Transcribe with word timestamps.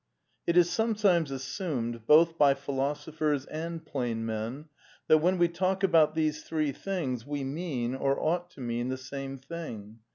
It 0.47 0.57
is 0.57 0.67
sometimes 0.67 1.29
assumed, 1.29 2.07
both 2.07 2.35
by 2.35 2.55
philosophers 2.55 3.45
and 3.45 3.85
plain 3.85 4.25
men, 4.25 4.65
that 5.07 5.19
when 5.19 5.37
we 5.37 5.47
talk 5.47 5.83
about 5.83 6.15
these 6.15 6.41
three 6.41 6.71
things 6.71 7.23
we 7.27 7.43
mean, 7.43 7.93
or 7.93 8.19
ought 8.19 8.49
to 8.53 8.61
mean, 8.61 8.89
the 8.89 8.97
same 8.97 9.37
thing. 9.37 9.99